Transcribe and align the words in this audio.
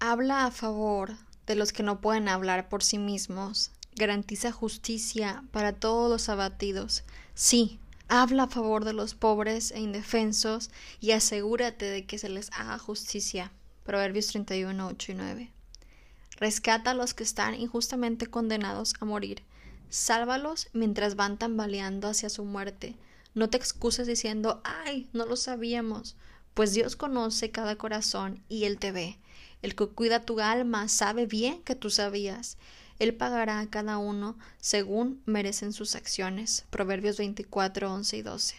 habla 0.00 0.46
a 0.46 0.50
favor 0.50 1.14
de 1.46 1.54
los 1.54 1.72
que 1.72 1.82
no 1.82 2.00
pueden 2.00 2.28
hablar 2.28 2.68
por 2.68 2.82
sí 2.82 2.98
mismos, 2.98 3.70
garantiza 3.94 4.50
justicia 4.50 5.44
para 5.52 5.74
todos 5.74 6.10
los 6.10 6.28
abatidos. 6.28 7.04
Sí, 7.34 7.78
habla 8.08 8.44
a 8.44 8.48
favor 8.48 8.84
de 8.84 8.94
los 8.94 9.14
pobres 9.14 9.70
e 9.72 9.80
indefensos 9.80 10.70
y 11.00 11.10
asegúrate 11.12 11.84
de 11.84 12.06
que 12.06 12.18
se 12.18 12.30
les 12.30 12.50
haga 12.52 12.78
justicia. 12.78 13.52
Proverbios 13.84 14.28
31, 14.28 14.88
8 14.88 15.12
y 15.12 15.14
9. 15.14 15.52
Rescata 16.38 16.92
a 16.92 16.94
los 16.94 17.12
que 17.12 17.22
están 17.22 17.54
injustamente 17.54 18.26
condenados 18.26 18.94
a 19.00 19.04
morir. 19.04 19.42
Sálvalos 19.90 20.68
mientras 20.72 21.14
van 21.14 21.36
tambaleando 21.36 22.08
hacia 22.08 22.30
su 22.30 22.44
muerte. 22.44 22.96
No 23.34 23.50
te 23.50 23.58
excuses 23.58 24.06
diciendo, 24.06 24.62
ay, 24.64 25.10
no 25.12 25.26
lo 25.26 25.36
sabíamos, 25.36 26.16
pues 26.54 26.72
Dios 26.72 26.96
conoce 26.96 27.50
cada 27.50 27.76
corazón 27.76 28.42
y 28.48 28.64
Él 28.64 28.78
te 28.78 28.92
ve. 28.92 29.18
El 29.62 29.74
que 29.74 29.86
cuida 29.88 30.24
tu 30.24 30.40
alma 30.40 30.88
sabe 30.88 31.26
bien 31.26 31.62
que 31.62 31.74
tú 31.74 31.90
sabías. 31.90 32.56
Él 32.98 33.14
pagará 33.14 33.60
a 33.60 33.70
cada 33.70 33.98
uno 33.98 34.38
según 34.58 35.22
merecen 35.26 35.72
sus 35.72 35.94
acciones. 35.94 36.64
Proverbios 36.70 37.18
24, 37.18 37.92
11 37.92 38.16
y 38.16 38.22
12. 38.22 38.56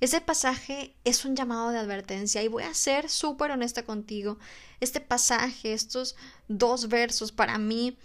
Ese 0.00 0.20
pasaje 0.20 0.94
es 1.04 1.24
un 1.24 1.34
llamado 1.34 1.70
de 1.70 1.78
advertencia 1.78 2.42
y 2.42 2.48
voy 2.48 2.62
a 2.62 2.74
ser 2.74 3.08
súper 3.10 3.50
honesta 3.50 3.84
contigo. 3.84 4.38
Este 4.80 5.00
pasaje, 5.00 5.72
estos 5.72 6.14
dos 6.46 6.88
versos 6.88 7.32
para 7.32 7.58
mí 7.58 7.98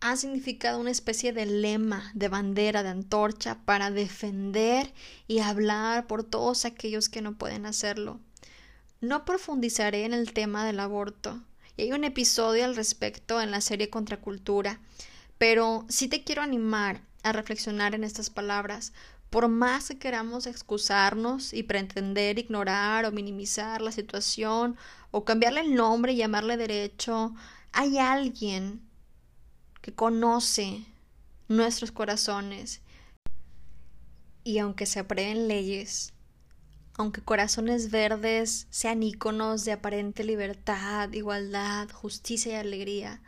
han 0.00 0.16
significado 0.16 0.80
una 0.80 0.90
especie 0.90 1.32
de 1.32 1.46
lema, 1.46 2.10
de 2.14 2.28
bandera, 2.28 2.82
de 2.82 2.90
antorcha 2.90 3.58
para 3.64 3.90
defender 3.90 4.92
y 5.28 5.40
hablar 5.40 6.06
por 6.06 6.24
todos 6.24 6.64
aquellos 6.64 7.08
que 7.08 7.22
no 7.22 7.36
pueden 7.36 7.66
hacerlo. 7.66 8.20
No 9.00 9.24
profundizaré 9.24 10.04
en 10.04 10.14
el 10.14 10.32
tema 10.32 10.64
del 10.64 10.80
aborto, 10.80 11.42
y 11.76 11.82
hay 11.82 11.92
un 11.92 12.04
episodio 12.04 12.64
al 12.64 12.76
respecto 12.76 13.40
en 13.40 13.50
la 13.50 13.60
serie 13.60 13.90
Contracultura, 13.90 14.80
pero 15.38 15.84
sí 15.88 16.08
te 16.08 16.22
quiero 16.22 16.42
animar 16.42 17.02
a 17.22 17.32
reflexionar 17.32 17.94
en 17.94 18.04
estas 18.04 18.30
palabras. 18.30 18.92
Por 19.30 19.48
más 19.48 19.88
que 19.88 19.98
queramos 19.98 20.46
excusarnos 20.46 21.52
y 21.52 21.64
pretender 21.64 22.38
ignorar 22.38 23.04
o 23.04 23.12
minimizar 23.12 23.82
la 23.82 23.90
situación 23.90 24.76
o 25.10 25.24
cambiarle 25.24 25.60
el 25.60 25.74
nombre 25.74 26.12
y 26.12 26.16
llamarle 26.16 26.56
derecho, 26.56 27.34
hay 27.72 27.98
alguien 27.98 28.80
que 29.80 29.92
conoce 29.92 30.84
nuestros 31.48 31.90
corazones 31.90 32.80
y 34.44 34.58
aunque 34.58 34.86
se 34.86 35.00
aprueben 35.00 35.48
leyes, 35.48 36.12
aunque 36.96 37.22
corazones 37.22 37.90
verdes 37.90 38.66
sean 38.70 39.02
íconos 39.02 39.64
de 39.64 39.72
aparente 39.72 40.22
libertad, 40.22 41.12
igualdad, 41.12 41.90
justicia 41.90 42.52
y 42.52 42.56
alegría, 42.56 43.20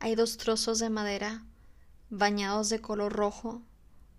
hay 0.00 0.14
dos 0.14 0.36
trozos 0.36 0.78
de 0.80 0.90
madera 0.90 1.44
bañados 2.10 2.68
de 2.68 2.80
color 2.80 3.12
rojo 3.12 3.62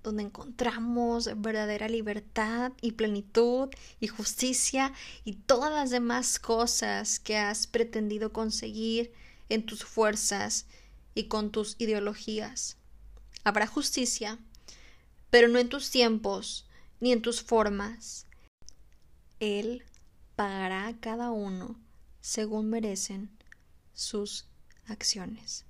donde 0.06 0.24
encontramos 0.24 1.30
verdadera 1.38 1.90
libertad 1.90 2.72
y 2.82 2.92
plenitud 2.94 3.70
y 4.00 4.08
justicia 4.08 4.94
y 5.24 5.34
todas 5.34 5.72
las 5.72 5.90
demás 5.90 6.40
cosas 6.40 7.20
que 7.20 7.38
has 7.38 7.66
pretendido 7.66 8.32
conseguir 8.32 9.12
en 9.50 9.66
tus 9.66 9.84
fuerzas 9.84 10.68
y 11.16 11.26
con 11.26 11.52
tus 11.52 11.76
ideologías. 11.80 12.78
Habrá 13.44 13.66
justicia, 13.66 14.38
pero 15.30 15.48
no 15.48 15.58
en 15.60 15.70
tus 15.70 15.90
tiempos 15.90 16.68
ni 17.00 17.12
en 17.12 17.22
tus 17.22 17.42
formas, 17.42 18.28
él 19.46 19.84
pagará 20.36 20.88
a 20.88 21.00
cada 21.00 21.32
uno 21.32 21.80
según 22.22 22.70
merecen 22.70 23.30
sus 23.94 24.48
acciones. 24.88 25.66